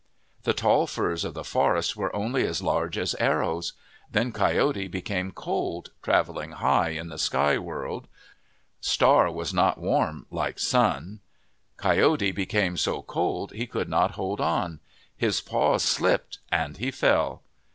The 0.45 0.53
tall 0.55 0.87
firs 0.87 1.23
of 1.23 1.35
the 1.35 1.43
forest 1.43 1.95
were 1.95 2.15
only 2.15 2.43
as 2.47 2.59
large 2.63 2.97
as 2.97 3.13
arrows. 3.19 3.73
Then 4.11 4.31
Coyote 4.31 4.87
became 4.87 5.29
cold, 5.31 5.91
travelling 6.01 6.53
high 6.53 6.89
in 6.89 7.09
the 7.09 7.19
sky 7.19 7.59
world. 7.59 8.07
Star 8.79 9.25
MYTHS 9.25 9.27
AND 9.27 9.27
LEGENDS 9.27 9.37
was 9.37 9.53
not 9.53 9.77
warm 9.77 10.25
like 10.31 10.57
Sun. 10.57 11.19
Coyote 11.77 12.31
became 12.31 12.77
so 12.77 13.03
cold 13.03 13.51
he 13.51 13.67
could 13.67 13.89
not 13.89 14.13
hold 14.13 14.41
on. 14.41 14.79
His 15.15 15.39
paws 15.39 15.83
slipped 15.83 16.39
and 16.51 16.77
he 16.77 16.89
fell. 16.89 17.43